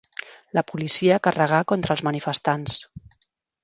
[0.57, 2.83] La policia carregà contra els manifestants.